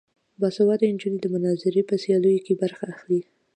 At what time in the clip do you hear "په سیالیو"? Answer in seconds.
1.89-2.43